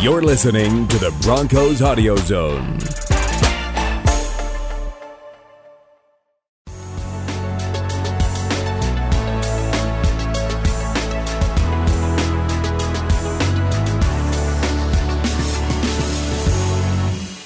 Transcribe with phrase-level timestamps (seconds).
[0.00, 2.78] You're listening to the Broncos Audio Zone.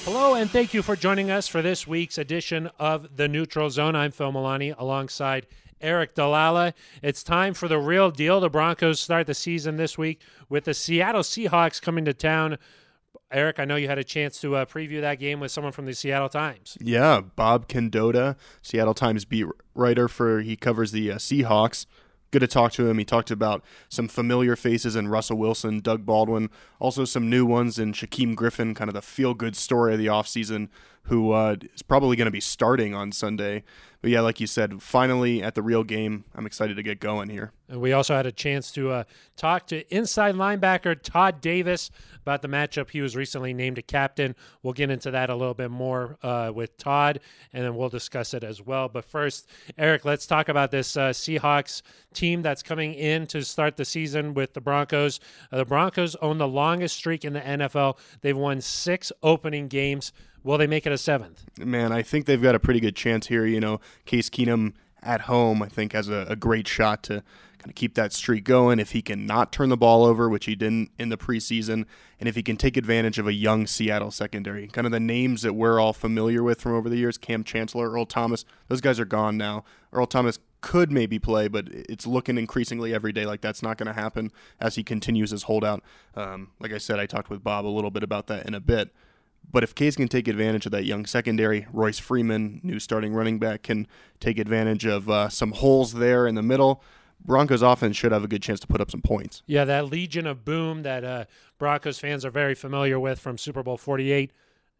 [0.05, 3.95] Hello, and thank you for joining us for this week's edition of The Neutral Zone.
[3.95, 5.47] I'm Phil Milani alongside
[5.83, 6.73] Aric DiLalla.
[7.01, 8.39] It's time for the real deal.
[8.39, 12.57] The Broncos start the season this week with the Seattle Seahawks coming to town.
[13.31, 15.85] Aric, I know you had a chance to uh, preview that game with someone from
[15.85, 16.77] the Seattle Times.
[16.79, 21.85] Yeah, Bob Condotta, Seattle Times beat writer for he covers the uh, Seahawks.
[22.31, 22.97] Good to talk to him.
[22.97, 27.77] He talked about some familiar faces in Russell Wilson, Doug Baldwin, also some new ones
[27.77, 30.69] in Shaquem Griffin, kind of the feel good story of the offseason,
[31.03, 33.63] who uh, is probably going to be starting on Sunday.
[34.03, 37.29] But yeah, like you said, finally at the real game, I'm excited to get going
[37.29, 37.53] here.
[37.69, 39.03] And we also had a chance to uh,
[39.37, 41.89] talk to inside linebacker Todd Davis
[42.21, 42.89] about the matchup.
[42.89, 44.35] He was recently named a captain.
[44.61, 47.21] We'll get into that a little bit more uh, with Todd,
[47.53, 48.89] and then we'll discuss it as well.
[48.89, 51.81] But first, Aric, let's talk about this uh, Seahawks
[52.13, 55.21] team that's coming in to start the season with the Broncos.
[55.49, 57.97] Uh, the Broncos own the longest streak in the NFL.
[58.19, 60.11] They've won six opening games.
[60.43, 61.45] Will they make it a seventh?
[61.57, 63.45] Man, I think they've got a pretty good chance here.
[63.45, 67.23] You know, Case Keenum at home, I think, has a, a, great shot to
[67.57, 68.79] kind of keep that streak going.
[68.79, 71.85] If he can not turn the ball over, which he didn't in the preseason,
[72.19, 75.41] and if he can take advantage of a young Seattle secondary, kind of the names
[75.41, 78.99] that we're all familiar with from over the years Kam Chancellor, Earl Thomas, those guys
[78.99, 79.63] are gone now.
[79.91, 83.93] Earl Thomas could maybe play, but it's looking increasingly every day like that's not going
[83.93, 85.83] to happen as he continues his holdout.
[86.15, 88.61] Um, like I said, I talked with Bob a little bit about that in a
[88.61, 88.93] bit.
[89.51, 93.39] But if Case can take advantage of that young secondary, Royce Freeman, new starting running
[93.39, 93.87] back, can
[94.19, 96.83] take advantage of uh, some holes there in the middle.
[97.25, 99.43] Broncos offense should have a good chance to put up some points.
[99.45, 101.25] Yeah, that Legion of Boom that uh,
[101.57, 104.31] Broncos fans are very familiar with from Super Bowl 48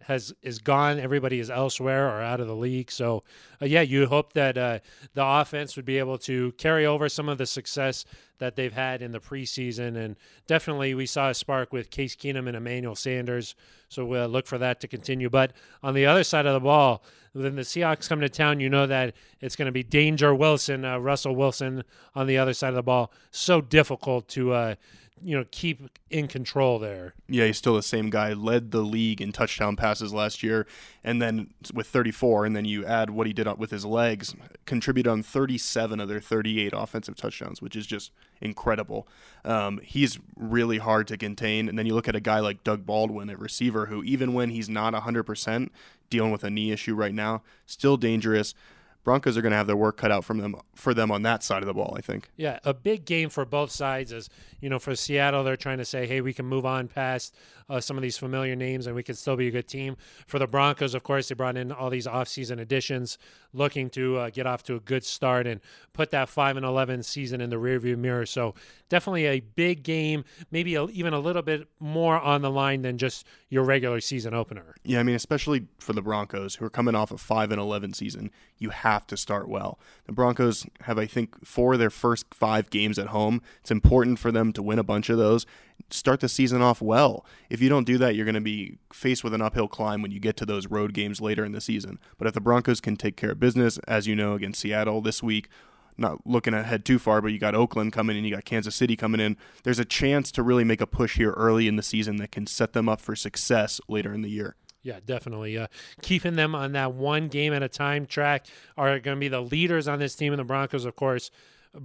[0.08, 1.00] has is gone.
[1.00, 2.92] Everybody is elsewhere or out of the league.
[2.92, 3.24] So,
[3.62, 4.80] uh, yeah, you hope that uh,
[5.14, 8.06] the offense would be able to carry over some of the success
[8.40, 9.96] that they've had in the preseason.
[9.96, 10.16] And
[10.48, 13.56] definitely, we saw a spark with Case Keenum and Emmanuel Sanders.
[13.90, 15.30] So we'll look for that to continue.
[15.30, 17.04] But on the other side of the ball,
[17.34, 20.86] when the Seahawks come to town, you know that it's going to be Danger Wilson,
[20.86, 21.84] uh, Russell Wilson
[22.16, 23.12] on the other side of the ball.
[23.32, 24.76] So difficult to uh,
[25.24, 27.14] you know keep in control there.
[27.28, 28.34] Yeah, he's still the same guy.
[28.34, 30.68] Led the league in touchdown passes last year,
[31.04, 34.36] and then with 34, and then you add what he did with his legs,
[34.66, 38.12] contributed on 37 of their 38 offensive touchdowns, which is just
[38.42, 39.08] incredible.
[39.46, 42.86] Um, he's really hard to contain, and then you look at a guy like Doug
[42.86, 45.70] Baldwin at receiver, who even when he's not 100%
[46.10, 48.54] dealing with a knee issue right now, still dangerous.
[49.04, 51.44] Broncos are going to have their work cut out from them for them on that
[51.44, 51.94] side of the ball.
[51.98, 52.30] I think.
[52.38, 54.12] Yeah, a big game for both sides.
[54.12, 54.30] Is
[54.62, 57.36] you know for Seattle, they're trying to say, hey, we can move on past
[57.70, 59.98] uh, some of these familiar names and we can still be a good team.
[60.28, 63.18] For the Broncos, of course, they brought in all these offseason additions,
[63.54, 65.62] looking to uh, get off to a good start and
[65.94, 68.26] put that five and eleven season in the rearview mirror.
[68.26, 68.56] So
[68.90, 72.98] definitely a big game, maybe a, even a little bit more on the line than
[72.98, 74.76] just your regular season opener.
[74.84, 77.94] Yeah, I mean, especially for the Broncos who are coming off a five and eleven
[77.94, 79.80] season, you have to start well.
[80.06, 83.42] The Broncos have, I think, four of their first five games at home.
[83.62, 85.46] It's important for them to win a bunch of those.
[85.90, 87.26] Start the season off well.
[87.50, 90.12] If you don't do that, you're going to be faced with an uphill climb when
[90.12, 92.00] you get to those road games later in the season.
[92.18, 95.22] But if the Broncos can take care of business, as you know, against Seattle this
[95.22, 95.50] week,
[95.98, 98.96] not looking ahead too far, but you got Oakland coming in, you got Kansas City
[98.96, 99.36] coming in.
[99.64, 102.48] There's a chance to really make a push here early in the season that can
[102.48, 104.56] set them up for success later in the year.
[104.82, 105.58] Yeah, definitely.
[105.58, 105.68] Uh,
[106.02, 109.42] keeping them on that one game at a time track are going to be the
[109.42, 110.32] leaders on this team.
[110.32, 111.30] And the Broncos, of course,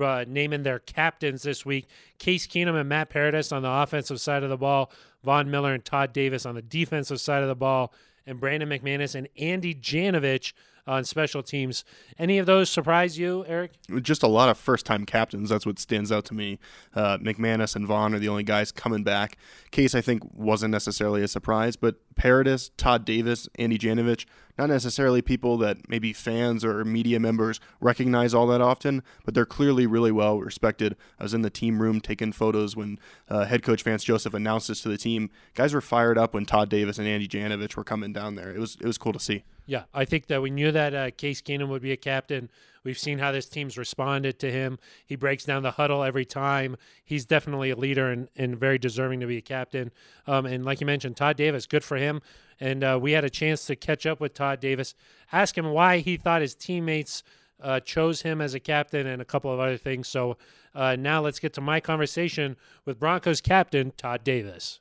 [0.00, 1.88] uh, naming their captains this week
[2.20, 4.92] Case Keenum and Matt Paradis on the offensive side of the ball,
[5.24, 7.92] Von Miller and Todd Davis on the defensive side of the ball,
[8.26, 10.52] and Brandon McManus and Andy Janovich
[10.88, 11.84] on special teams.
[12.18, 13.70] Any of those surprise you, Aric?
[14.02, 15.50] Just a lot of first time captains.
[15.50, 16.58] That's what stands out to me.
[16.94, 19.36] Uh, McManus and Von are the only guys coming back.
[19.70, 24.24] Case, I think, wasn't necessarily a surprise, but Paradis, Todd Davis, Andy Janovich,
[24.58, 29.46] not necessarily people that maybe fans or media members recognize all that often, but they're
[29.46, 30.96] clearly really well respected.
[31.18, 34.68] I was in the team room taking photos when uh, head coach Vance Joseph announced
[34.68, 35.30] this to the team.
[35.54, 38.50] Guys were fired up when Todd Davis and Andy Janovich were coming down there.
[38.50, 39.44] It was it was cool to see.
[39.66, 42.50] Yeah, I think that we knew that uh, Case Keenum would be a captain.
[42.84, 44.78] We've seen how this team's responded to him.
[45.04, 46.76] He breaks down the huddle every time.
[47.04, 49.90] He's definitely a leader and, and very deserving to be a captain.
[50.26, 52.22] Um, and like you mentioned, Todd Davis, good for him
[52.60, 54.94] and uh, we had a chance to catch up with Todd Davis,
[55.32, 57.22] ask him why he thought his teammates
[57.62, 60.08] uh, chose him as a captain and a couple of other things.
[60.08, 60.36] So
[60.74, 64.80] uh, now let's get to my conversation with Broncos captain Todd Davis.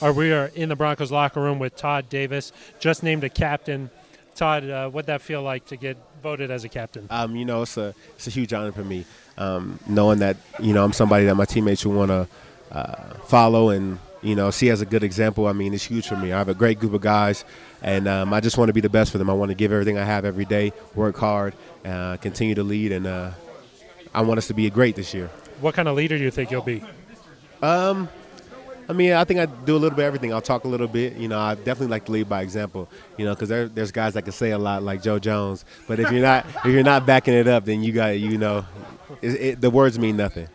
[0.00, 3.90] Or we are in the Broncos locker room with Todd Davis, just named a captain.
[4.36, 7.08] Todd, uh, what'd that feel like to get voted as a captain?
[7.10, 9.04] Um, you know, it's a it's a huge honor for me
[9.38, 12.28] um, knowing that you know I'm somebody that my teammates will want to
[12.70, 15.46] uh, follow and you know see as a good example.
[15.46, 16.32] I mean, it's huge for me.
[16.32, 17.44] I have a great group of guys,
[17.80, 19.30] and um, I just want to be the best for them.
[19.30, 21.54] I want to give everything I have every day, work hard,
[21.84, 23.30] uh, continue to lead, and uh,
[24.12, 25.30] I want us to be great this year.
[25.60, 26.82] What kind of leader do you think you'll be?
[27.62, 28.08] Um,
[28.88, 30.32] I mean, I think I do a little bit of everything.
[30.32, 31.14] I'll talk a little bit.
[31.16, 32.88] You know, I definitely like to lead by example.
[33.18, 35.64] You know, because there, there's guys that can say a lot, like Joe Jones.
[35.86, 38.64] But if you're not if you're not backing it up, then you got you know,
[39.20, 40.48] it, it, the words mean nothing.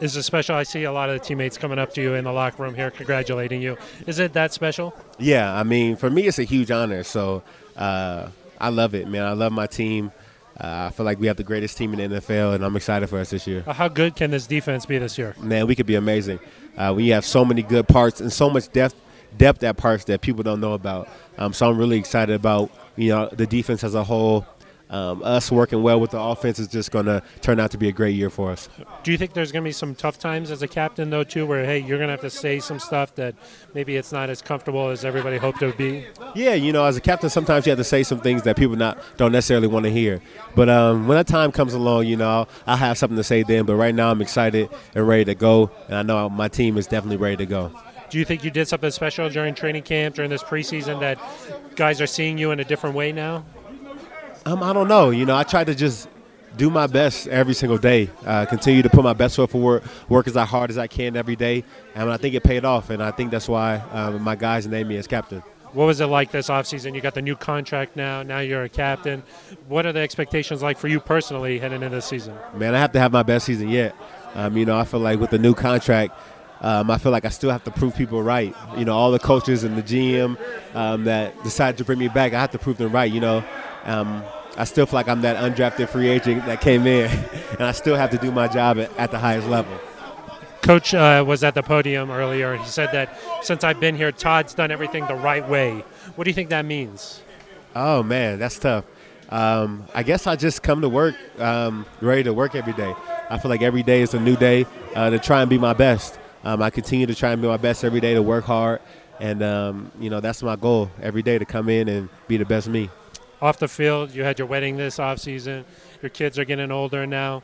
[0.00, 0.56] Is it special?
[0.56, 2.74] I see a lot of the teammates coming up to you in the locker room
[2.74, 3.78] here, congratulating you.
[4.06, 4.92] Is it that special?
[5.18, 7.04] Yeah, I mean, for me, it's a huge honor.
[7.04, 7.44] So
[7.76, 9.22] uh, I love it, man.
[9.22, 10.10] I love my team.
[10.60, 13.08] Uh, I feel like we have the greatest team in the NFL, and I'm excited
[13.08, 13.62] for us this year.
[13.62, 15.34] How good can this defense be this year?
[15.40, 16.38] Man, we could be amazing.
[16.80, 18.94] Uh, we have so many good parts and so much depth
[19.36, 21.08] depth at parts that people don't know about.
[21.36, 24.46] Um, so I'm really excited about you know the defense as a whole.
[24.90, 27.88] Um, us working well with the offense is just going to turn out to be
[27.88, 28.68] a great year for us.
[29.04, 31.46] Do you think there's going to be some tough times as a captain, though, too,
[31.46, 33.36] where, hey, you're going to have to say some stuff that
[33.72, 36.06] maybe it's not as comfortable as everybody hoped it would be?
[36.34, 38.74] Yeah, you know, as a captain, sometimes you have to say some things that people
[38.74, 40.20] not don't necessarily want to hear.
[40.56, 43.66] But um, when that time comes along, you know, I'll have something to say then.
[43.66, 46.88] But right now, I'm excited and ready to go, and I know my team is
[46.88, 47.70] definitely ready to go.
[48.10, 51.16] Do you think you did something special during training camp, during this preseason, that
[51.76, 53.44] guys are seeing you in a different way now?
[54.50, 55.10] Um, I don't know.
[55.10, 56.08] You know, I try to just
[56.56, 58.10] do my best every single day.
[58.26, 61.36] Uh, continue to put my best foot forward, work as hard as I can every
[61.36, 61.62] day,
[61.94, 62.90] and I think it paid off.
[62.90, 65.40] And I think that's why um, my guys named me as captain.
[65.72, 66.96] What was it like this offseason?
[66.96, 68.24] You got the new contract now.
[68.24, 69.22] Now you're a captain.
[69.68, 72.34] What are the expectations like for you personally heading into the season?
[72.54, 73.94] Man, I have to have my best season yet.
[74.34, 76.18] Um, you know, I feel like with the new contract,
[76.60, 78.52] um, I feel like I still have to prove people right.
[78.76, 80.36] You know, all the coaches and the GM
[80.74, 83.10] um, that decided to bring me back, I have to prove them right.
[83.10, 83.44] You know,
[83.84, 84.24] um,
[84.60, 87.10] I still feel like I'm that undrafted free agent that came in,
[87.52, 89.72] and I still have to do my job at, at the highest level.
[90.60, 92.52] Coach uh, was at the podium earlier.
[92.52, 95.82] And he said that since I've been here, Todd's done everything the right way.
[96.14, 97.22] What do you think that means?
[97.74, 98.84] Oh man, that's tough.
[99.30, 102.94] Um, I guess I just come to work um, ready to work every day.
[103.30, 105.72] I feel like every day is a new day uh, to try and be my
[105.72, 106.18] best.
[106.44, 108.82] Um, I continue to try and be my best every day to work hard,
[109.20, 112.44] and um, you know that's my goal every day to come in and be the
[112.44, 112.90] best me
[113.40, 114.12] off the field.
[114.12, 115.64] You had your wedding this off season.
[116.02, 117.42] Your kids are getting older now.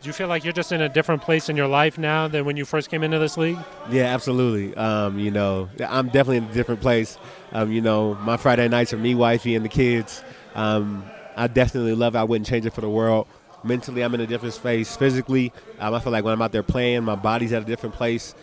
[0.00, 2.44] Do you feel like you're just in a different place in your life now than
[2.44, 3.58] when you first came into this league?
[3.90, 4.76] Yeah, absolutely.
[4.76, 7.18] Um, you know, I'm definitely in a different place.
[7.52, 10.22] Um, you know, my Friday nights are me, wifey, and the kids.
[10.54, 11.04] Um,
[11.36, 12.18] I definitely love it.
[12.18, 13.26] I wouldn't change it for the world.
[13.64, 14.96] Mentally, I'm in a different space.
[14.96, 17.96] Physically, um, I feel like when I'm out there playing, my body's at a different
[17.96, 18.36] place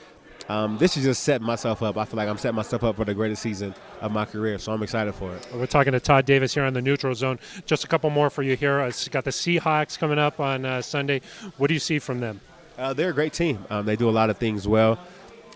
[0.48, 1.98] um, this is just setting myself up.
[1.98, 4.72] I feel like I'm setting myself up for the greatest season of my career, so
[4.72, 5.48] I'm excited for it.
[5.54, 7.40] We're talking to Todd Davis here on the neutral zone.
[7.66, 8.80] Just a couple more for you here.
[8.82, 11.22] It's got the Seahawks coming up on uh, Sunday.
[11.58, 12.42] What do you see from them?
[12.78, 13.66] Uh, they're a great team.
[13.70, 15.00] Um, they do a lot of things well.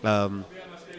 [0.02, 0.44] Um,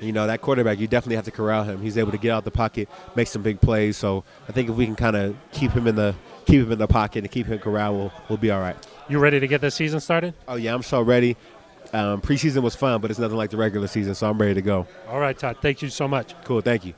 [0.01, 1.81] you know that quarterback, you definitely have to corral him.
[1.81, 3.97] He's able to get out the pocket, make some big plays.
[3.97, 6.15] So I think if we can kind of keep him in the
[6.45, 8.75] keep him in the pocket and keep him corral, we'll, we'll be all right.
[9.07, 10.33] You ready to get the season started?
[10.47, 11.37] Oh yeah, I'm so ready.
[11.93, 14.61] Um, preseason was fun, but it's nothing like the regular season, so I'm ready to
[14.61, 14.87] go.
[15.09, 15.57] All right, Todd.
[15.61, 16.33] Thank you so much.
[16.43, 16.61] Cool.
[16.61, 16.93] Thank you.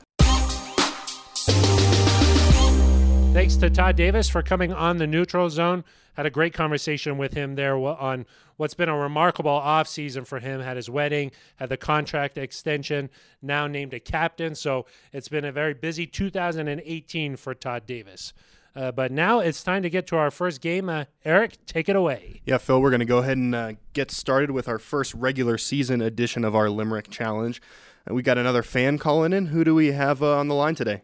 [3.34, 5.82] Thanks to Todd Davis for coming on the neutral zone.
[6.14, 10.60] Had a great conversation with him there on what's been a remarkable offseason for him.
[10.60, 13.10] Had his wedding, had the contract extension,
[13.42, 14.54] now named a captain.
[14.54, 18.32] So it's been a very busy 2018 for Todd Davis.
[18.76, 20.88] Uh, but now it's time to get to our first game.
[20.88, 22.40] Uh, Aric, take it away.
[22.44, 25.58] Yeah, Phil, we're going to go ahead and uh, get started with our first regular
[25.58, 27.62] season edition of our Limerick Challenge.
[28.08, 29.46] we got another fan calling in.
[29.46, 31.02] Who do we have uh, on the line today?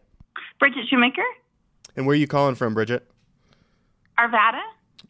[0.59, 1.23] Bridget Shoemaker.
[1.95, 3.09] And where are you calling from, Bridget?
[4.19, 4.61] Arvada.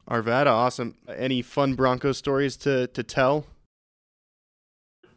[0.10, 0.96] Arvada, awesome.
[1.08, 3.48] Any fun Broncos stories to, to tell?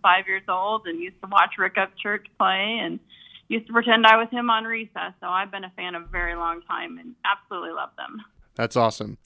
[0.02, 2.98] Five years old and used to watch Rick Upchurch play and–
[3.48, 5.12] used to pretend I was him on recess.
[5.20, 8.22] So I've been a fan of a very long time and absolutely love them.
[8.54, 9.18] That's awesome.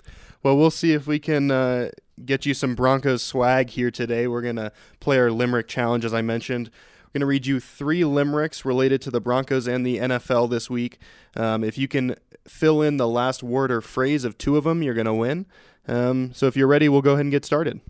[0.43, 1.91] Well, we'll see if we can uh,
[2.25, 4.27] get you some Broncos swag here today.
[4.27, 6.71] We're going to play our Limerick Challenge, as I mentioned.
[7.09, 10.71] We're going to read you three limericks related to the Broncos and the NFL this
[10.71, 10.99] week.
[11.37, 12.15] Um, if you can
[12.47, 15.47] fill in the last word or phrase of two of them, you're going to win.
[15.87, 17.81] Um, so if you're ready, we'll go ahead and get started.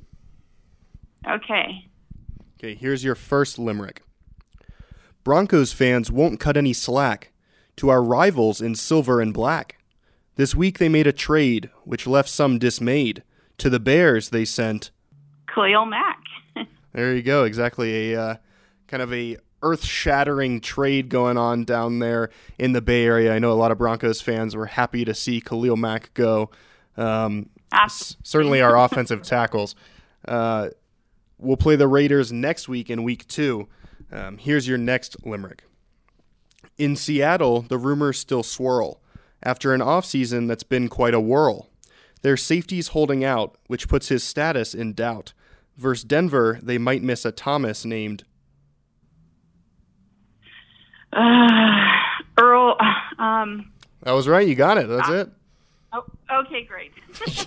[1.29, 1.85] Okay.
[2.59, 4.03] Okay, here's your first limerick.
[5.29, 7.33] Broncos fans won't cut any slack
[7.77, 9.77] to our rivals in silver and black.
[10.37, 13.23] This week they made a trade which left some dismayed.
[13.59, 14.91] To the Bears they sent
[15.55, 16.23] Khalil Mack.
[16.95, 18.37] there you go, exactly a uh,
[18.87, 23.35] kind of a earth shattering trade going on down there in the Bay Area.
[23.35, 26.49] I know a lot of Broncos fans were happy to see Khalil Mack go.
[26.97, 29.75] Um, s- certainly our offensive tackles.
[30.27, 30.71] Uh,
[31.37, 33.69] we'll play the Raiders next week in week two.
[34.11, 35.65] Um, here's your next limerick.
[36.77, 39.01] In Seattle, the rumors still swirl
[39.43, 41.69] after an offseason that's been quite a whirl.
[42.23, 45.33] Their safety's holding out, which puts his status in doubt.
[45.77, 48.25] Versus Denver, they might miss a Thomas named
[51.13, 51.79] Uh,
[52.39, 52.77] Earl.
[53.19, 53.71] Um,
[54.03, 54.47] That was right.
[54.47, 54.89] You got it.
[54.89, 55.31] That's it.
[55.93, 56.05] oh,
[56.45, 56.93] okay, great.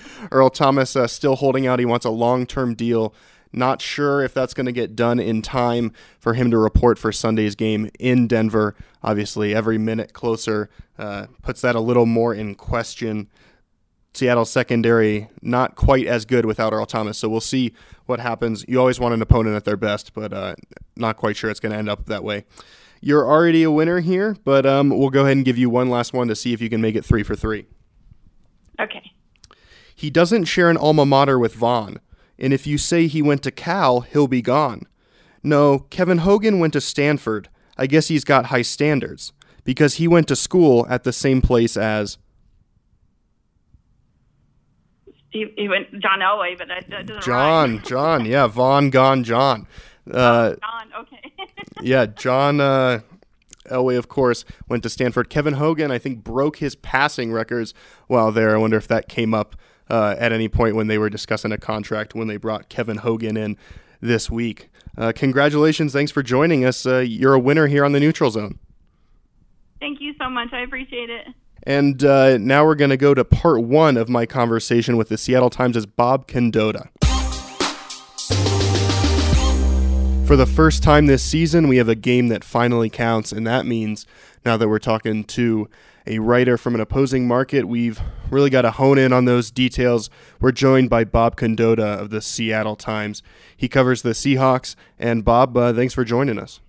[0.30, 1.78] Earl Thomas uh, still holding out.
[1.78, 3.14] He wants a long term deal.
[3.52, 7.12] Not sure if that's going to get done in time for him to report for
[7.12, 8.74] Sunday's game in Denver.
[9.02, 13.28] Obviously, every minute closer uh, puts that a little more in question.
[14.14, 17.72] Seattle secondary not quite as good without Earl Thomas, so we'll see
[18.06, 18.64] what happens.
[18.68, 20.54] You always want an opponent at their best, but uh,
[20.96, 22.44] not quite sure it's going to end up that way.
[23.00, 26.12] You're already a winner here, but um, we'll go ahead and give you one last
[26.12, 27.66] one to see if you can make it three for three.
[28.80, 29.12] okay.
[29.94, 32.00] He doesn't share an alma mater with Von,
[32.42, 34.82] and if you say he went to Cal, he'll be gone.
[35.44, 37.48] No, Kevin Hogan went to Stanford.
[37.78, 39.32] I guess he's got high standards
[39.64, 42.18] because he went to school at the same place as.
[45.30, 47.82] He, he went John Elway, but that, that John, rhyme.
[47.82, 49.66] John, yeah, Von gone John.
[50.12, 50.90] Uh, John.
[51.02, 51.32] Okay.
[51.80, 52.98] yeah, John uh,
[53.66, 55.30] Elway, of course, went to Stanford.
[55.30, 57.72] Kevin Hogan, I think, broke his passing records
[58.08, 58.52] while there.
[58.52, 59.54] I wonder if that came up
[59.88, 63.36] uh, at any point when they were discussing a contract when they brought Kevin Hogan
[63.36, 63.56] in
[64.00, 64.70] this week.
[64.96, 65.92] Uh, congratulations.
[65.92, 66.84] Thanks for joining us.
[66.84, 68.58] Uh, you're a winner here on the Neutral Zone.
[69.80, 70.52] Thank you so much.
[70.52, 71.26] I appreciate it.
[71.64, 75.16] And uh, now we're going to go to part one of my conversation with the
[75.16, 76.88] Seattle Times' is Bob Condotta.
[80.26, 83.66] For the first time this season, we have a game that finally counts, and that
[83.66, 84.06] means
[84.44, 85.68] now that we're talking to
[86.06, 90.10] a writer from an opposing market, we've really got to hone in on those details.
[90.40, 93.22] We're joined by Bob Condotta of the Seattle Times.
[93.56, 96.60] He covers the Seahawks, and Bob, uh, thanks for joining us.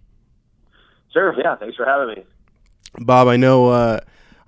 [1.11, 1.33] Sure.
[1.37, 1.55] Yeah.
[1.55, 2.25] Thanks for having me.
[2.99, 3.99] Bob, I know uh,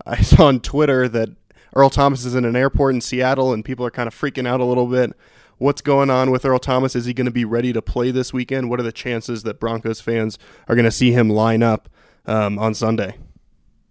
[0.06, 1.30] I saw on Twitter that
[1.76, 4.60] Earl Thomas is in an airport in Seattle, and people are kind of freaking out
[4.60, 5.14] a little bit.
[5.58, 6.96] What's going on with Earl Thomas?
[6.96, 8.70] Is he going to be ready to play this weekend?
[8.70, 10.38] What are the chances that Broncos fans
[10.68, 11.88] are going to see him line up
[12.26, 13.18] um, on Sunday?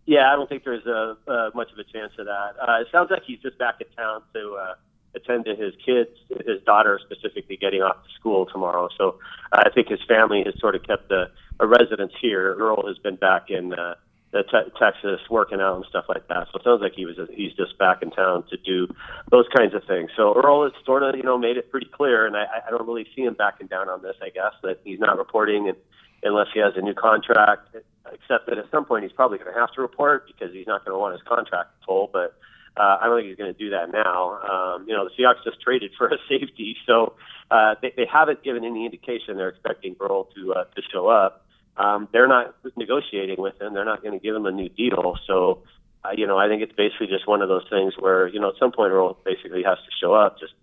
[0.06, 2.56] Yeah, I don't think there's a, uh, much of a chance of that.
[2.61, 4.75] Uh, it sounds like he's just back in town to uh,
[5.14, 6.11] attend to his kids,
[6.46, 8.88] his daughter specifically getting off to school tomorrow.
[8.99, 9.18] So
[9.52, 12.54] uh, I think his family has sort of kept a, a residence here.
[12.54, 13.94] Earl has been back in uh,
[14.32, 16.49] te- Texas working out and stuff like that.
[16.52, 18.88] So it sounds like he was he's just back in town to do
[19.30, 20.11] those kinds of things.
[20.16, 22.87] So Earl has sort of you know made it pretty clear, and I, I don't
[22.87, 24.16] really see him backing down on this.
[24.20, 25.78] I guess that he's not reporting and
[26.23, 27.76] unless he has a new contract.
[28.12, 30.84] Except that at some point he's probably going to have to report because he's not
[30.84, 32.12] going to want his contract pulled.
[32.12, 32.34] But
[32.76, 34.40] uh, I don't think he's going to do that now.
[34.42, 37.14] Um, you know, the Seahawks just traded for a safety, so
[37.50, 41.46] uh, they, they haven't given any indication they're expecting Earl to uh, to show up.
[41.76, 43.75] Um, they're not negotiating with him.
[43.75, 45.18] They're not going to give him a new deal.
[45.26, 45.62] So,
[46.04, 48.49] uh, you know, I think it's basically just one of those things where you know
[48.49, 50.54] at some point Earl basically has to show up just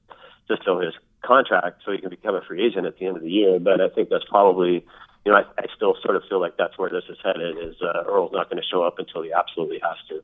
[0.47, 0.93] just so his
[1.23, 3.59] contract so he can become a free agent at the end of the year.
[3.59, 4.85] But I think that's probably
[5.25, 7.57] you know, I, I still sort of feel like that's where this is headed.
[7.57, 10.23] Is uh, Earl's not going to show up until he absolutely has to.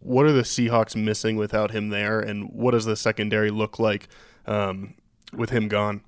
[0.00, 4.08] What are the Seahawks missing without him there, and what does the secondary look like
[4.46, 4.94] um,
[5.32, 6.02] with him gone?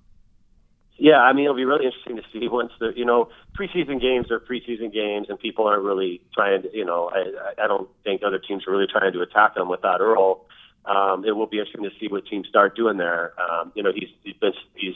[0.97, 4.31] Yeah, I mean, it'll be really interesting to see once the you know preseason games
[4.31, 8.23] are preseason games, and people aren't really trying to you know I I don't think
[8.25, 10.47] other teams are really trying to attack them without Earl.
[10.87, 13.33] Um, it will be interesting to see what teams start doing there.
[13.41, 14.95] Um, you know, he's he's been he's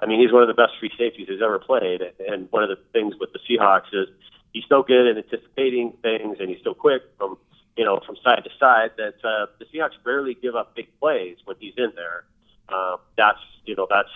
[0.00, 2.02] I mean, he's one of the best free safeties who's ever played.
[2.28, 4.08] And one of the things with the Seahawks is
[4.52, 7.36] he's so good at anticipating things, and he's so quick from
[7.76, 11.36] you know from side to side that uh, the Seahawks rarely give up big plays
[11.44, 12.24] when he's in there.
[12.68, 14.10] Uh, that's you know that's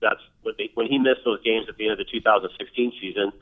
[0.00, 3.32] that's when they when he missed those games at the end of the 2016 season.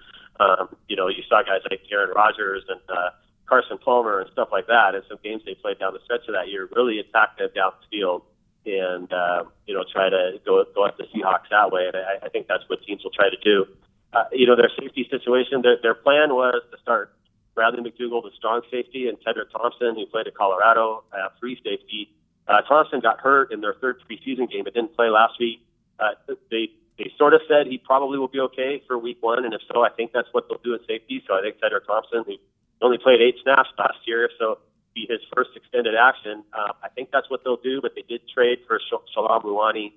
[0.41, 3.11] Um, you know, you saw guys like Aaron Rodgers and uh,
[3.47, 6.35] Carson Palmer and stuff like that, and some games they played down the stretch of
[6.35, 8.23] that year really attacked them down the field
[8.67, 11.87] and uh, you know try to go go at the Seahawks that way.
[11.87, 13.67] And I, I think that's what teams will try to do.
[14.13, 15.63] Uh, you know, their safety situation.
[15.63, 17.15] Their, their plan was to start
[17.55, 22.11] Bradley McDougald, the strong safety, and Tedric Thompson, who played at Colorado, uh, free safety.
[22.49, 25.61] Uh, Thompson got hurt in their third preseason game, but didn't play last week.
[25.99, 26.11] Uh,
[26.51, 29.61] they they sort of said he probably will be okay for week one, and if
[29.73, 31.23] so, I think that's what they'll do at safety.
[31.27, 32.37] So I think Tedric Thompson, who
[32.83, 34.59] only played eight snaps last year, so
[34.95, 36.45] be his first extended action.
[36.53, 38.81] Uh, I think that's what they'll do, but they did trade for
[39.15, 39.93] Shalom Luani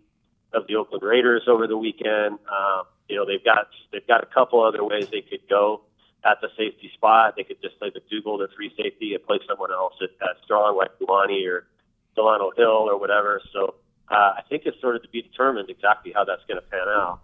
[0.54, 2.40] of the Oakland Raiders over the weekend.
[2.48, 5.82] Um, you know they've got they've got a couple other ways they could go
[6.26, 7.36] at the safety spot.
[7.36, 10.38] They could just play the Dougal, the free safety, and play someone else at, at
[10.44, 11.68] strong like Luani or
[12.16, 13.42] Delano Hill or whatever.
[13.52, 13.76] So
[14.10, 16.88] uh, I think it's sort of to be determined exactly how that's going to pan
[16.88, 17.20] out.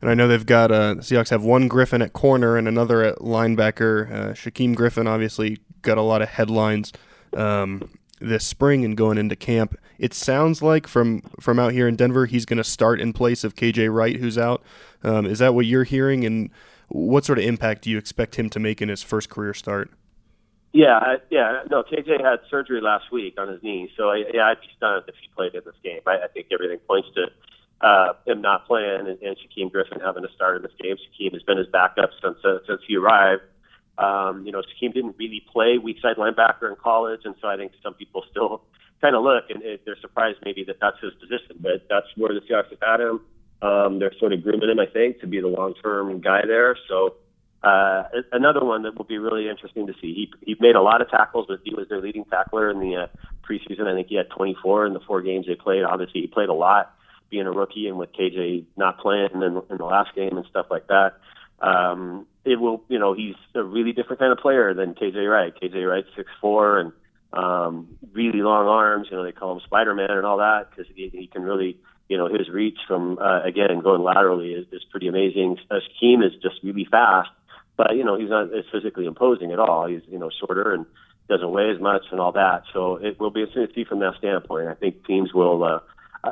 [0.00, 3.02] And I know they've got uh, the Seahawks have one Griffin at corner and another
[3.02, 4.10] at linebacker.
[4.10, 6.92] Uh, Shaquem Griffin obviously got a lot of headlines
[7.34, 7.90] um,
[8.20, 9.76] this spring and going into camp.
[9.98, 13.44] It sounds like from from out here in Denver, he's going to start in place
[13.44, 14.62] of KJ Wright, who's out.
[15.02, 16.24] Um, is that what you're hearing?
[16.24, 16.50] And
[16.88, 19.90] what sort of impact do you expect him to make in his first career start?
[20.72, 21.62] Yeah, I, yeah.
[21.70, 25.04] No, KJ had surgery last week on his knee, so I, yeah, I'd be stunned
[25.06, 26.00] if he played in this game.
[26.04, 27.26] I, I think everything points to
[27.80, 30.96] uh, him not playing and, and Shaquem Griffin having to start in this game.
[30.96, 33.42] Shaquem has been his backup since uh, since he arrived.
[33.98, 37.56] Um, you know, Shaquem didn't really play weak side linebacker in college, and so I
[37.56, 38.62] think some people still
[39.00, 42.40] kind of look and they're surprised maybe that that's his position, but that's where the
[42.40, 43.20] Seahawks have had him.
[43.60, 46.76] Um, they're sort of grooming him, I think, to be the long term guy there.
[46.88, 47.14] So
[47.62, 50.14] uh, another one that will be really interesting to see.
[50.14, 52.96] He he made a lot of tackles, but he was their leading tackler in the
[52.96, 53.06] uh,
[53.48, 53.86] preseason.
[53.86, 55.82] I think he had 24 in the four games they played.
[55.82, 56.94] Obviously, he played a lot
[57.30, 60.66] being a rookie and with KJ not playing in, in the last game and stuff
[60.70, 61.14] like that.
[61.60, 65.54] Um, it will, you know, he's a really different kind of player than KJ Wright.
[65.60, 66.92] KJ Wright's six four and
[67.32, 69.08] um, really long arms.
[69.10, 71.78] You know, they call him Spider Man and all that because he, he can really
[72.08, 75.58] you know, his reach from uh, again going laterally is, is pretty amazing.
[75.70, 77.30] Shaquem is just really fast,
[77.76, 79.86] but you know he's not as physically imposing at all.
[79.86, 80.86] He's you know shorter and
[81.28, 82.64] doesn't weigh as much and all that.
[82.72, 84.68] So it will be interesting to see from that standpoint.
[84.68, 85.64] I think teams will.
[85.64, 85.78] Uh,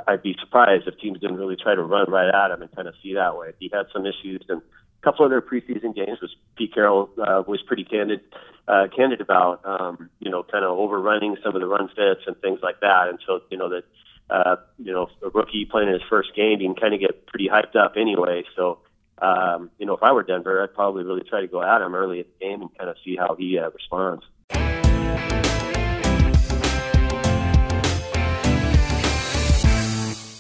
[0.07, 2.89] I'd be surprised if teams didn't really try to run right at him and kind
[2.89, 3.53] of see that way.
[3.59, 7.43] He had some issues and a couple of their preseason games, which Pete Carroll uh,
[7.47, 8.21] was pretty candid,
[8.69, 9.61] uh, candid about.
[9.65, 13.09] Um, you know, kind of overrunning some of the run fits and things like that.
[13.09, 13.85] And so you know that
[14.33, 17.27] uh, you know, a rookie playing in his first game, you can kind of get
[17.27, 18.45] pretty hyped up anyway.
[18.57, 18.79] So,
[19.21, 21.95] um, you know, if I were Denver, I'd probably really try to go at him
[21.95, 24.25] early at the game and kind of see how he uh, responds.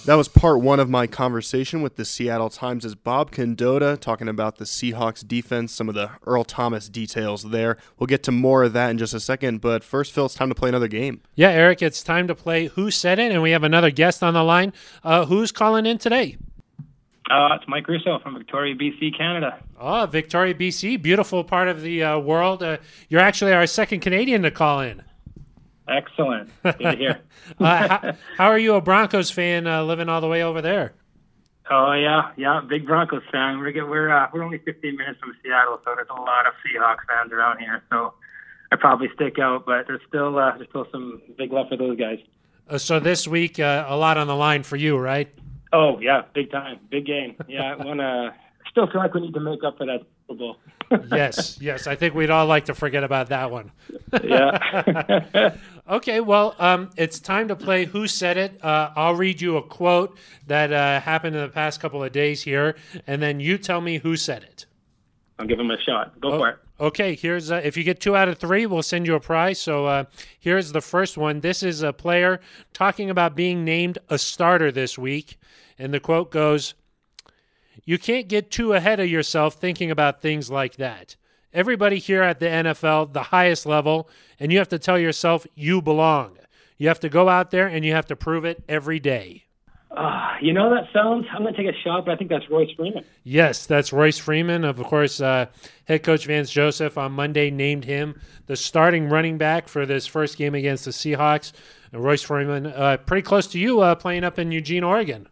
[0.05, 4.57] That was part one of my conversation with the Seattle Times' Bob Condotta talking about
[4.57, 7.77] the Seahawks defense, some of the Earl Thomas details there.
[7.97, 10.49] We'll get to more of that in just a second, but first, Phil, it's time
[10.49, 11.23] to play another game.
[11.37, 14.35] Yeah, Aric, it's time to play Who Said It, and we have another guest on
[14.35, 14.73] the line.
[15.05, 16.37] Uh, who's calling in today?
[17.31, 19.62] Uh, it's Mike Russo from Victoria, BC, Canada.
[19.79, 22.65] Oh, Victoria, BC, beautiful part of the uh, world.
[22.65, 25.05] Uh, you're actually our second Canadian to call in.
[25.93, 26.51] Excellent.
[26.63, 27.21] Good to hear.
[27.61, 30.95] uh, how, how, are you a Broncos fan uh, living all the way over there?
[31.71, 33.59] Oh yeah, yeah, big Broncos fan.
[33.59, 36.55] We're get, we're uh, we're only 15 minutes from Seattle, so there's a lot of
[36.65, 37.83] Seahawks fans around here.
[37.91, 38.15] So
[38.73, 41.99] I probably stick out, but there's still uh, there's still some big love for those
[41.99, 42.19] guys.
[42.69, 45.33] Uh, so this week, uh, a lot on the line for you, right?
[45.73, 47.37] Oh yeah, big time, big game.
[47.49, 48.35] Yeah, I wanna.
[48.71, 50.57] Still feel like we need to make up for that Super Bowl.
[51.13, 51.87] yes, yes.
[51.87, 53.71] I think we'd all like to forget about that one.
[54.25, 55.57] yeah.
[55.88, 58.64] okay, well, um, it's time to play Who Said It.
[58.64, 60.16] Uh, I'll read you a quote
[60.47, 63.99] that uh, happened in the past couple of days here, and then you tell me
[63.99, 64.66] who said it.
[65.38, 66.21] I'll give him a shot.
[66.21, 66.59] Go oh, for it.
[66.81, 69.61] Okay, here's uh, if you get two out of three, we'll send you a prize.
[69.61, 70.05] So uh,
[70.38, 71.40] here's the first one.
[71.40, 72.40] This is a player
[72.73, 75.38] talking about being named a starter this week,
[75.79, 76.75] and the quote goes.
[77.85, 81.16] You can't get too ahead of yourself thinking about things like that.
[81.55, 84.09] Everybody here at the NFL, the highest level,
[84.41, 86.38] and you have to tell yourself you belong.
[86.79, 89.45] You have to go out there and you have to prove it every day.
[89.91, 91.27] Uh, you know that sounds.
[91.33, 93.05] I'm going to take a shot, but I think that's Royce Freeman.
[93.25, 94.65] Yes, that's Royce Freeman.
[94.65, 95.47] Of course, uh,
[95.85, 100.38] head coach Vance Joseph on Monday named him the starting running back for this first
[100.38, 101.53] game against the Seahawks.
[101.93, 105.29] And Royce Freeman, uh, pretty close to you, uh, playing up in Eugene, Oregon.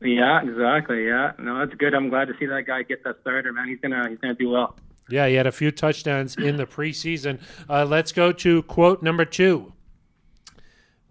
[0.00, 1.04] Yeah, exactly.
[1.06, 1.94] Yeah, no, that's good.
[1.94, 3.68] I'm glad to see that guy get that starter, man.
[3.68, 4.76] He's gonna he's gonna do well.
[5.10, 7.40] Yeah, he had a few touchdowns in the preseason.
[7.68, 9.72] Uh, let's go to quote number two.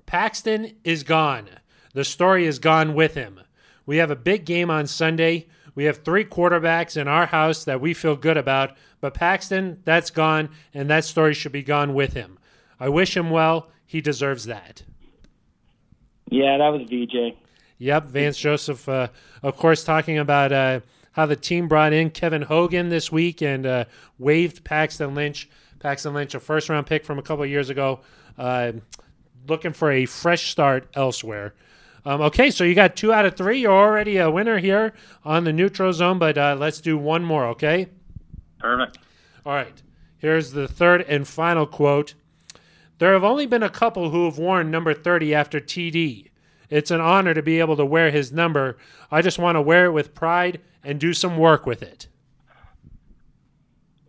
[0.06, 1.48] Paxton is gone.
[1.94, 3.40] The story is gone with him.
[3.86, 5.48] We have a big game on Sunday.
[5.76, 10.10] We have three quarterbacks in our house that we feel good about, but Paxton, that's
[10.10, 12.38] gone, and that story should be gone with him.
[12.80, 13.70] I wish him well.
[13.86, 14.84] He deserves that.
[16.30, 17.38] Yeah, that was VJ.
[17.80, 19.08] Yep, Vance Joseph, uh,
[19.42, 20.82] of course, talking about uh,
[21.14, 23.86] how the team brought in Kevin Hogan this week and uh,
[24.18, 25.50] waived Paxton Lynch.
[25.80, 28.02] Paxton Lynch, a first round pick from a couple years ago,
[28.38, 28.74] uh,
[29.48, 31.54] looking for a fresh start elsewhere.
[32.06, 33.62] Um, okay, so you got two out of three.
[33.62, 34.94] You're already a winner here
[35.26, 37.88] on the neutral zone, but uh, let's do one more, okay?
[38.60, 39.00] Perfect.
[39.46, 39.82] All right.
[40.18, 42.14] Here's the third and final quote.
[43.00, 46.30] There have only been a couple who have worn number 30 after TD
[46.70, 48.78] It's an honor to be able to wear his number.
[49.10, 52.08] I just want to wear it with pride and do some work with it.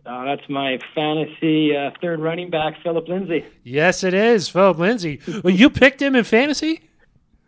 [0.05, 3.45] Uh, that's my fantasy uh, third running back, Philip Lindsay.
[3.63, 5.19] Yes, it is Philip Lindsay.
[5.43, 6.81] Well, you picked him in fantasy.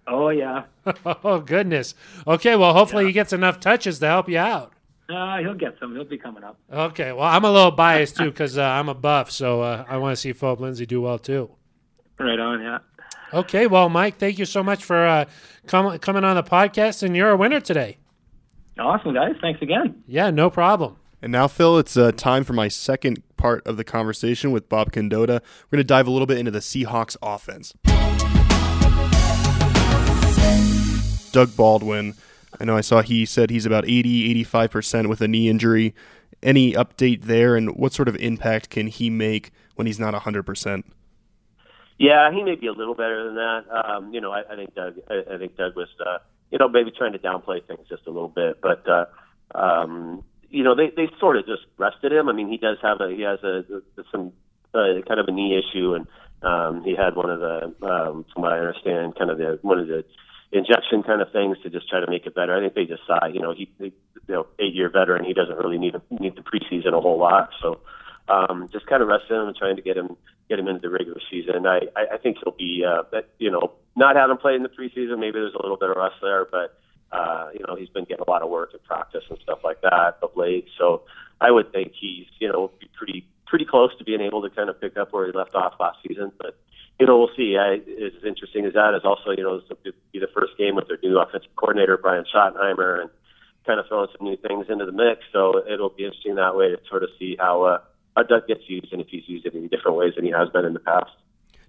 [0.06, 0.64] Oh yeah.
[1.06, 1.96] oh goodness.
[2.28, 3.08] Okay, well, hopefully Yeah.
[3.08, 4.74] he gets enough touches to help you out.
[5.10, 5.96] Uh, he'll get some.
[5.96, 6.58] He'll be coming up.
[6.72, 9.98] Okay, well, I'm a little biased too because uh, I'm a buff, so uh, I
[9.98, 11.50] want to see Philip Lindsay do well too.
[12.20, 12.62] Right on.
[12.62, 12.80] Yeah.
[13.34, 15.26] Okay, well, Mike, thank you so much for uh,
[15.66, 17.98] com- coming on the podcast, and you're a winner today.
[18.78, 19.36] Awesome guys.
[19.42, 20.04] Thanks again.
[20.08, 20.98] Yeah, no problem.
[21.22, 24.92] And now, Phil, it's uh, time for my second part of the conversation with Bob
[24.92, 25.40] Condotta.
[25.40, 27.74] We're going to dive a little bit into the Seahawks offense.
[31.32, 32.16] Doug Baldwin,
[32.60, 35.96] I know I saw he said he's about 80, 85% with a knee injury.
[36.42, 40.84] Any update there, and what sort of impact can he make when he's not 100%?
[41.98, 43.64] Yeah, he may be a little better than that.
[43.72, 44.96] Um, you know, I, I think Doug.
[45.10, 46.18] I, I think Doug was, uh,
[46.54, 49.06] you know, maybe trying to downplay things just a little bit, but uh,
[49.56, 52.30] um, you know, they they sort of just rested him.
[52.30, 53.64] I mean, he does have a he has a,
[54.12, 54.32] some
[54.72, 56.06] uh, kind of a knee issue, and
[56.44, 59.80] um, he had one of the, um, from what I understand, kind of the one
[59.80, 60.06] of the
[60.52, 62.56] injection kind of things to just try to make it better.
[62.56, 65.34] I think they just saw, you know, he, he you know, eight year veteran, he
[65.34, 67.80] doesn't really need need the preseason a whole lot, so
[68.30, 70.16] um, just kind of resting him and trying to get him
[70.50, 71.66] get him into the regular season.
[71.66, 73.04] I I, think he'll be, uh,
[73.40, 75.20] you know, not have him play in the preseason.
[75.20, 76.78] Maybe there's a little bit of rust there, but
[77.12, 79.82] uh, you know, he's been getting a lot of work and practice and stuff like
[79.82, 80.68] that of late.
[80.78, 81.04] So
[81.40, 84.70] I would think he's, you know, be pretty pretty close to being able to kind
[84.70, 86.32] of pick up where he left off last season.
[86.38, 86.58] But
[87.00, 87.58] you know, we'll see.
[87.58, 90.76] I, as interesting as that is also, you know, this will be the first game
[90.76, 93.10] with their new offensive coordinator Brian Schottenheimer and
[93.66, 95.22] kind of throwing some new things into the mix.
[95.32, 97.80] So it'll be interesting that way to sort of see how uh,
[98.16, 100.50] how Doug gets used and if he's used it in different ways than he has
[100.50, 101.12] been in the past.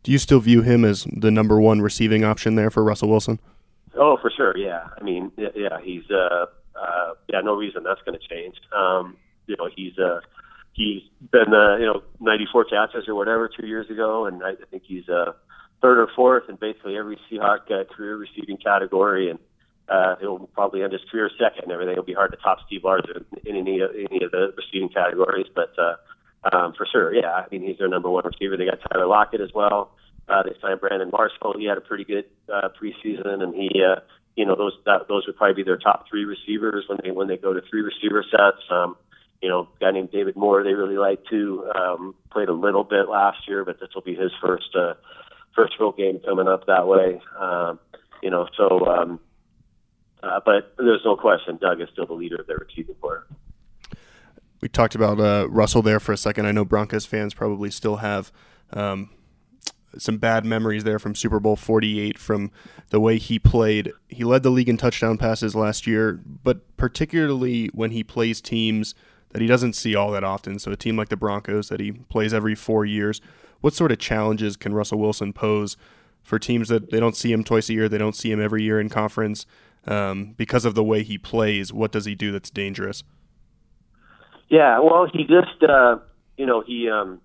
[0.02, 3.40] Do you still view him as the number one receiving option there for Russell Wilson?
[3.96, 4.56] Oh, for sure.
[4.56, 4.88] Yeah.
[5.00, 8.56] I mean, yeah, he's, uh, uh, yeah, no reason that's going to change.
[8.76, 10.20] Um, you know, he's, uh,
[10.72, 11.02] he's
[11.32, 14.26] been, uh, you know, 94 catches or whatever two years ago.
[14.26, 15.32] And I, I think he's, uh,
[15.80, 19.30] third or fourth in basically every Seahawk uh, career receiving category.
[19.30, 19.38] And,
[19.88, 21.72] uh, he'll probably end his career second.
[21.72, 25.46] Everything will be hard to top Steve Largent in any, any of the receiving categories,
[25.54, 25.96] but, uh,
[26.52, 27.32] um, for sure, yeah.
[27.32, 28.56] I mean, he's their number one receiver.
[28.56, 29.92] They got Tyler Lockett as well.
[30.28, 31.54] Uh, they signed Brandon Marshall.
[31.58, 34.00] He had a pretty good uh, preseason, and he, uh,
[34.36, 37.28] you know, those that, those would probably be their top three receivers when they when
[37.28, 38.62] they go to three receiver sets.
[38.70, 38.96] Um,
[39.42, 41.70] you know, a guy named David Moore they really like too.
[41.74, 44.94] Um, played a little bit last year, but this will be his first uh,
[45.54, 47.20] first real game coming up that way.
[47.38, 47.78] Um,
[48.22, 49.20] you know, so um,
[50.22, 53.26] uh, but there's no question Doug is still the leader of their receiving corps.
[54.60, 56.46] We talked about uh, Russell there for a second.
[56.46, 58.32] I know Broncos fans probably still have
[58.72, 59.10] um,
[59.98, 62.50] some bad memories there from Super Bowl 48 from
[62.90, 63.92] the way he played.
[64.08, 68.94] He led the league in touchdown passes last year, but particularly when he plays teams
[69.30, 70.58] that he doesn't see all that often.
[70.58, 73.20] So a team like the Broncos that he plays every four years.
[73.60, 75.76] What sort of challenges can Russell Wilson pose
[76.22, 78.62] for teams that they don't see him twice a year, they don't see him every
[78.62, 79.44] year in conference
[79.86, 81.72] um, because of the way he plays?
[81.72, 83.02] What does he do that's dangerous?
[84.48, 85.98] Yeah, well, he just, uh,
[86.36, 87.20] you know, he, um,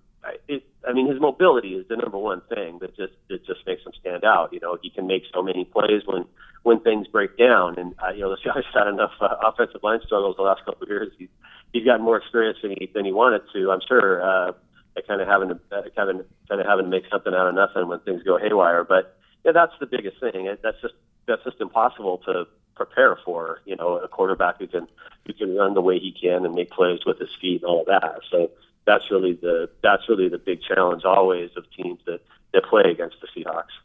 [0.48, 3.84] it, I mean, his mobility is the number one thing that just that just makes
[3.84, 4.52] him stand out.
[4.52, 6.24] You know, he can make so many plays when
[6.62, 10.00] when things break down, and uh, you know, this guy's had enough uh, offensive line
[10.04, 11.12] struggles the last couple of years.
[11.18, 11.28] He's
[11.72, 13.70] he's gotten more experience than he than he wanted to.
[13.70, 14.22] I'm sure.
[14.22, 14.52] Uh,
[14.96, 17.46] at kind of having to uh, kind of kind of having to make something out
[17.46, 18.84] of nothing when things go haywire.
[18.84, 20.48] But yeah, that's the biggest thing.
[20.62, 20.94] That's just
[21.26, 22.44] that's just impossible to
[22.80, 23.60] prepare for.
[23.66, 24.88] You know, a quarterback who can
[25.26, 27.84] who can run the way he can and make plays with his feet and all
[27.86, 28.20] that.
[28.30, 28.50] So
[28.86, 32.20] that's really the that's really the big challenge always of teams that
[32.52, 33.76] that play against the Seahawks.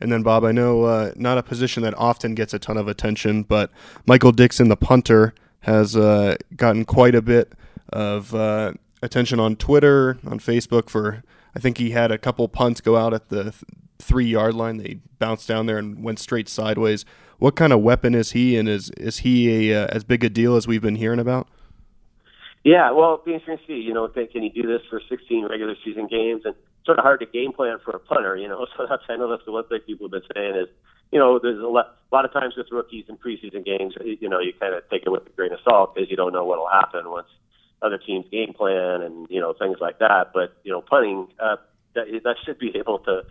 [0.00, 2.88] And then, Bob, I know uh, not a position that often gets a ton of
[2.88, 3.70] attention, but
[4.06, 7.52] Michael Dickson, the punter, has uh, gotten quite a bit
[7.90, 10.88] of uh, attention on Twitter, on Facebook.
[10.88, 11.22] For
[11.54, 13.64] I think he had a couple punts go out at the th-
[13.98, 14.78] three yard line.
[14.78, 17.04] They bounced down there and went straight sideways.
[17.40, 20.28] What kind of weapon is he, and is is he a, uh, as big a
[20.28, 21.48] deal as we've been hearing about?
[22.64, 23.80] Yeah, well, it'd be interesting to see.
[23.80, 26.42] You know, can, can he do this for 16 regular season games?
[26.44, 28.36] And sort of hard to game plan for a punter.
[28.36, 30.68] You know, so that's I know that's the one thing people have been saying is,
[31.12, 34.28] you know, there's a lot, a lot of times with rookies in preseason games, you
[34.28, 36.44] know, you kind of take it with a grain of salt because you don't know
[36.44, 37.26] what'll happen once
[37.80, 40.32] other teams game plan and you know things like that.
[40.34, 41.56] But you know, punting uh,
[41.94, 43.22] that that should be able to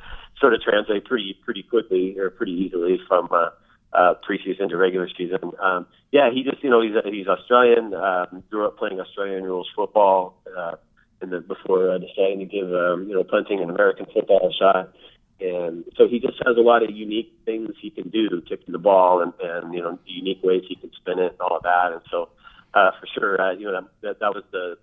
[0.42, 3.28] sort of translate pretty pretty quickly or pretty easily from.
[3.30, 3.50] Uh,
[3.94, 5.40] uh, preseason to regular season.
[5.60, 7.94] Um, yeah, he just you know he's he's Australian.
[7.94, 10.76] Um, grew up playing Australian rules football uh,
[11.22, 14.54] in the before uh, deciding to give um, you know punting an American football a
[14.54, 14.94] shot.
[15.40, 18.80] and so he just has a lot of unique things he can do, kicking the
[18.80, 21.92] ball, and and you know unique ways he can spin it and all of that.
[21.92, 22.30] And so
[22.74, 24.78] uh, for sure, uh, you know that that was the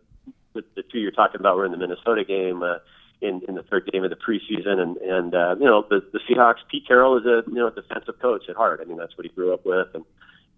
[0.55, 2.63] the, the two you're talking about were in the Minnesota game.
[2.63, 2.79] Uh,
[3.21, 6.21] in, in the third game of the preseason, and and uh, you know the the
[6.29, 6.59] Seahawks.
[6.71, 8.81] Pete Carroll is a you know defensive coach at heart.
[8.83, 10.05] I mean that's what he grew up with, and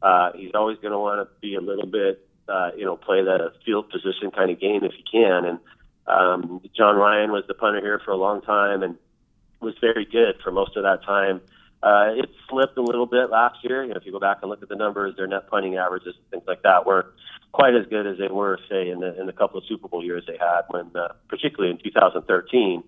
[0.02, 3.22] uh, he's always going to want to be a little bit uh, you know play
[3.22, 5.44] that field position kind of game if he can.
[5.44, 5.58] And
[6.06, 8.96] um, Jon Ryan was the punter here for a long time, and
[9.60, 11.40] was very good for most of that time.
[11.82, 13.84] Uh, it slipped a little bit last year.
[13.84, 16.14] You know, if you go back and look at the numbers, their net punting averages
[16.16, 17.06] and things like that weren't
[17.52, 20.04] quite as good as they were, say, in the in the couple of Super Bowl
[20.04, 20.62] years they had.
[20.68, 22.82] When, uh, particularly in 2013,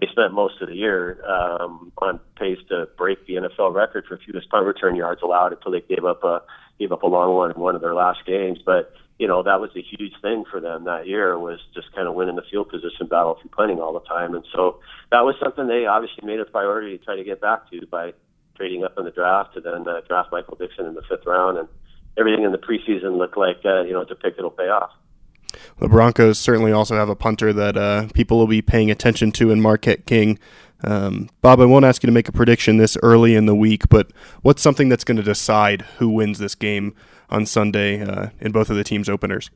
[0.00, 4.18] they spent most of the year um, on pace to break the NFL record for
[4.18, 6.42] fewest punt return yards allowed until they gave up a
[6.78, 8.58] gave up a long one in one of their last games.
[8.64, 12.06] But you know that was a huge thing for them that year was just kind
[12.06, 15.34] of winning the field position battle through punting all the time, and so that was
[15.42, 18.12] something they obviously made a priority to try to get back to by
[18.56, 21.58] trading up in the draft to then uh, draft Michael Dickson in the fifth round,
[21.58, 21.68] and
[22.18, 24.90] everything in the preseason looked like uh, you know depicted will pay off.
[25.78, 29.50] The Broncos certainly also have a punter that uh, people will be paying attention to
[29.50, 30.38] in Marquette King.
[30.84, 33.88] Um, Bob, I won't ask you to make a prediction this early in the week,
[33.88, 36.94] but what's something that's going to decide who wins this game
[37.30, 39.50] on Sunday uh, in both of the teams' openers?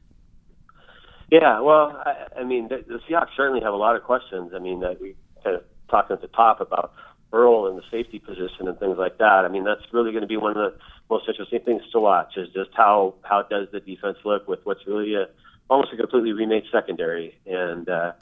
[1.31, 4.53] Yeah, well, I, I mean, the, the Seahawks certainly have a lot of questions.
[4.55, 6.93] I mean, that we kind of talked at the top about
[7.33, 9.45] Earl and the safety position and things like that.
[9.45, 12.37] I mean, that's really going to be one of the most interesting things to watch
[12.37, 15.27] is just how how does the defense look with what's really a
[15.69, 18.13] almost a completely remade secondary, and uh,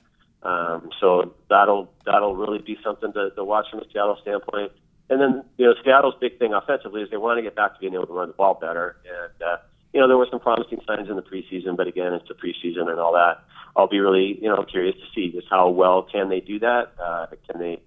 [0.42, 4.72] um, so that'll that'll really be something to, to watch from a Seattle standpoint.
[5.10, 7.80] And then you know Seattle's big thing offensively is they want to get back to
[7.80, 9.56] being able to run the ball better, and uh,
[9.94, 12.90] you know there were some promising signs in the preseason, but again it's the preseason
[12.90, 13.42] and all that.
[13.74, 16.92] I'll be really you know curious to see just how well can they do that.
[17.02, 17.80] Uh, can they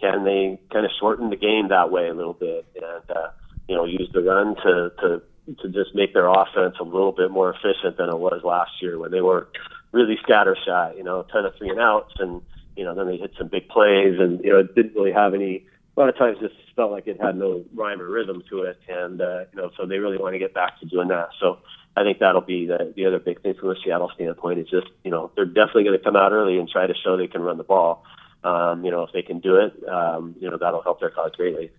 [0.00, 3.28] can they kind of shorten the game that way a little bit and uh,
[3.68, 5.22] you know use the run to to
[5.62, 8.98] to just make their offense a little bit more efficient than it was last year
[8.98, 9.48] when they were
[9.92, 12.42] really scattershot, you know, a ton of three and outs and
[12.76, 15.34] you know, then they hit some big plays and you know, it didn't really have
[15.34, 18.62] any a lot of times this felt like it had no rhyme or rhythm to
[18.62, 21.30] it and uh, you know, so they really want to get back to doing that.
[21.40, 21.58] So
[21.96, 24.86] I think that'll be the the other big thing from a Seattle standpoint is just,
[25.02, 27.42] you know, they're definitely going to come out early and try to show they can
[27.42, 28.04] run the ball.
[28.44, 31.32] Um, you know, if they can do it, um, you know, that'll help their cause
[31.36, 31.70] greatly.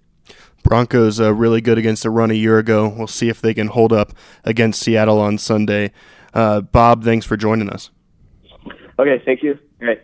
[0.63, 2.88] Broncos uh, really good against the run a year ago.
[2.89, 5.91] We'll see if they can hold up against Seattle on Sunday.
[6.34, 7.89] Uh, Bob, thanks for joining us.
[9.00, 9.58] Okay, thank you.
[9.82, 10.02] All right.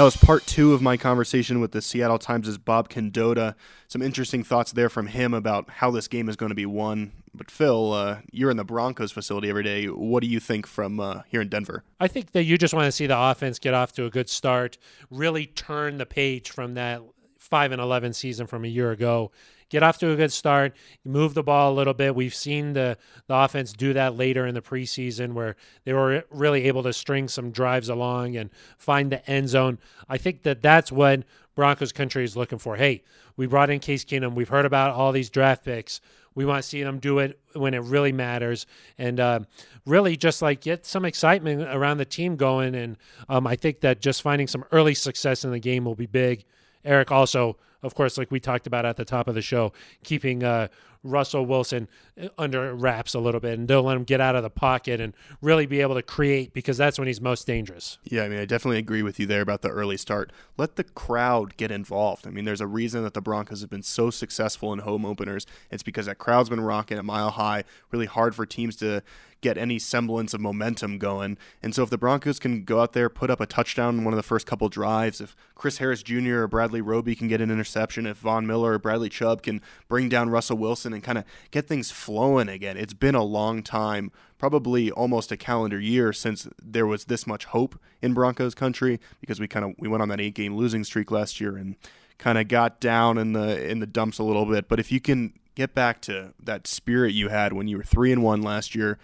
[0.00, 3.54] That was part two of my conversation with the Seattle Times' Bob Condotta.
[3.86, 7.12] Some interesting thoughts there from him about how this game is going to be won.
[7.34, 9.88] But Phil, uh, you're in the Broncos facility every day.
[9.88, 11.84] What do you think from uh, here in Denver?
[12.00, 14.30] I think that you just want to see the offense get off to a good
[14.30, 14.78] start,
[15.10, 17.02] really turn the page from that
[17.36, 19.32] five and eleven season from a year ago,
[19.70, 22.14] get off to a good start, move the ball a little bit.
[22.14, 26.64] We've seen the, the offense do that later in the preseason where they were really
[26.64, 29.78] able to string some drives along and find the end zone.
[30.08, 31.22] I think that that's what
[31.54, 32.76] Broncos country is looking for.
[32.76, 33.02] Hey,
[33.36, 34.34] we brought in Case Keenum.
[34.34, 36.00] We've heard about all these draft picks.
[36.34, 38.66] We want to see them do it when it really matters,
[38.98, 39.40] and uh,
[39.84, 42.74] really just like get some excitement around the team going.
[42.76, 42.96] And
[43.28, 46.44] um, I think that just finding some early success in the game will be big.
[46.84, 49.72] Aric also of course, like we talked about at the top of the show,
[50.04, 50.68] keeping uh,
[51.02, 51.88] Russell Wilson
[52.20, 55.00] uh, under wraps a little bit and don't let him get out of the pocket
[55.00, 57.98] and really be able to create because that's when he's most dangerous.
[58.04, 60.30] Yeah, I mean, I definitely agree with you there about the early start.
[60.58, 62.26] Let the crowd get involved.
[62.26, 65.46] I mean, there's a reason that the Broncos have been so successful in home openers.
[65.70, 69.02] It's because that crowd's been rocking at mile high, really hard for teams to
[69.40, 71.38] get any semblance of momentum going.
[71.62, 74.12] And so if the Broncos can go out there, put up a touchdown in one
[74.12, 76.42] of the first couple drives, if Chris Harris Jr.
[76.42, 80.08] or Bradley Roby can get an interception, if Von Miller or Bradley Chubb can bring
[80.08, 82.76] down Russell Wilson and kind of get things flowing again.
[82.76, 87.46] It's been a long time, probably almost a calendar year since there was this much
[87.46, 90.84] hope in Broncos country because we kind of we went on that eight game losing
[90.84, 91.76] streak last year and
[92.18, 94.68] kind of got down in the in the dumps a little bit.
[94.68, 98.12] But if you can get back to that spirit you had when you were 3
[98.12, 98.98] and 1 last year,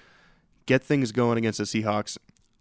[0.67, 2.19] get things going against the Seahawks.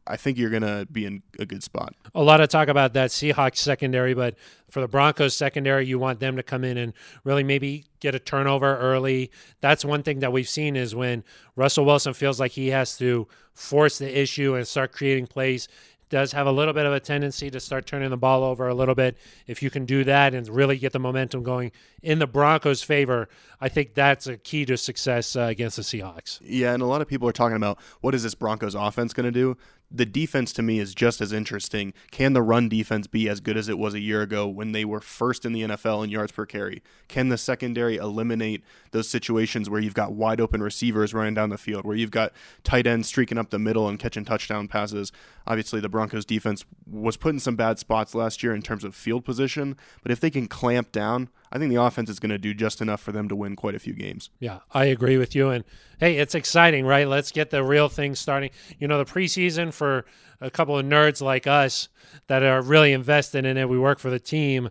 [0.08, 1.96] I think you're going to be in a good spot.
[2.14, 4.36] A lot of talk about that Seahawks secondary, but
[4.70, 8.20] for the Broncos secondary, you want them to come in and really maybe get a
[8.20, 9.32] turnover early.
[9.62, 11.24] That's one thing that we've seen is when
[11.56, 15.68] Russell Wilson feels like he has to force the issue and start creating plays
[16.10, 18.74] does have a little bit of a tendency to start turning the ball over a
[18.76, 19.18] little bit.
[19.48, 21.72] If you can do that and really get the momentum going
[22.06, 23.28] in the Broncos' favor,
[23.60, 26.40] I think that's a key to success uh, against the Seahawks.
[26.44, 29.26] Yeah, and a lot of people are talking about what is this Broncos offense going
[29.26, 29.58] to do?
[29.92, 31.94] the defense to me is just as interesting.
[32.12, 34.84] Can the run defense be as good as it was a year ago when they
[34.84, 36.82] were first in the NFL in yards per carry?
[37.08, 41.58] Can the secondary eliminate those situations where you've got wide open receivers running down the
[41.58, 45.12] field, where you've got tight ends streaking up the middle and catching touchdown passes?
[45.48, 48.96] Obviously, the Broncos defense was put in some bad spots last year in terms of
[48.96, 52.38] field position, but if they can clamp down, I think the offense is going to
[52.38, 54.30] do just enough for them to win quite a few games.
[54.40, 55.50] Yeah, I agree with you.
[55.50, 55.64] And
[56.00, 57.08] hey, it's exciting, right?
[57.08, 58.52] Let's get the real thing starting.
[58.80, 60.06] You know, the preseason for
[60.42, 61.90] a couple of nerds like us
[62.28, 64.70] that are really invested in it, we work for the team.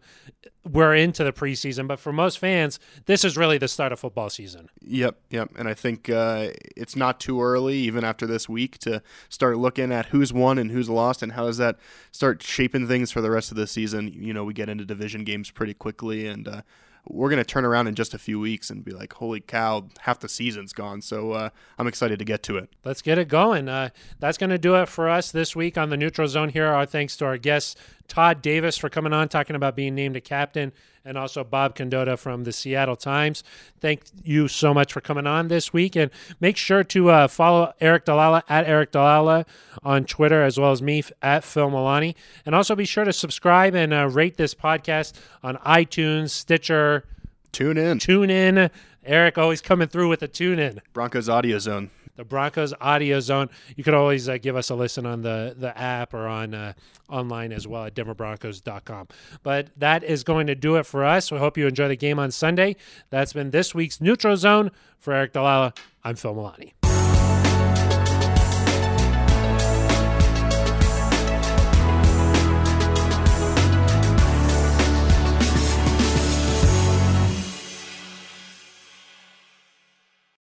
[0.70, 4.30] We're into the preseason, but for most fans, this is really the start of football
[4.30, 4.70] season.
[4.80, 5.50] Yep, yep.
[5.58, 9.92] And I think uh, it's not too early, even after this week, to start looking
[9.92, 11.78] at who's won and who's lost, and how does that
[12.12, 14.14] start shaping things for the rest of the season.
[14.16, 16.62] You know, we get into division games pretty quickly, and uh,
[17.06, 19.86] we're going to turn around in just a few weeks and be like, holy cow,
[20.00, 21.02] half the season's gone.
[21.02, 22.70] So uh, I'm excited to get to it.
[22.84, 23.68] Let's get it going.
[23.68, 23.90] Uh,
[24.20, 26.66] that's going to do it for us this week on the Neutral Zone here.
[26.66, 27.76] Our thanks to our guests,
[28.08, 30.72] Todd Davis, for coming on, talking about being named a captain,
[31.04, 33.44] and also Bob Condotta from the Seattle Times.
[33.80, 35.96] Thank you so much for coming on this week.
[35.96, 39.46] And make sure to uh, follow Aric DiLalla at Aric DiLalla
[39.82, 42.14] on Twitter, as well as me at Phil Milani.
[42.46, 45.12] And also be sure to subscribe and uh, rate this podcast
[45.42, 47.04] on iTunes, Stitcher.
[47.52, 47.98] Tune in.
[47.98, 48.70] Tune in.
[49.06, 50.80] Aric always coming through with a tune in.
[50.92, 53.48] Broncos Audio Zone the Broncos Audio Zone.
[53.76, 56.72] You could always uh, give us a listen on the the app or on uh,
[57.08, 59.08] online as well at denverbroncos.com.
[59.42, 61.30] But that is going to do it for us.
[61.30, 62.76] We hope you enjoy the game on Sunday.
[63.10, 65.76] That's been this week's Neutral Zone for Aric DiLalla.
[66.04, 66.83] I'm Phil Milani.